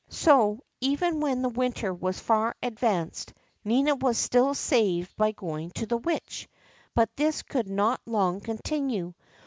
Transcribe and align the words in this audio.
So, 0.09 0.61
even 0.79 1.19
when 1.19 1.43
the 1.43 1.49
winter 1.49 1.93
was 1.93 2.19
far 2.19 2.55
advanced, 2.63 3.33
Nina 3.63 3.93
was 3.93 4.17
still 4.17 4.55
saved 4.55 5.09
from 5.11 5.31
going 5.33 5.69
to 5.75 5.85
the 5.85 5.97
Witch; 5.97 6.47
but 6.95 7.15
this 7.17 7.43
could 7.43 7.69
not 7.69 8.01
long 8.07 8.39
continue. 8.41 9.13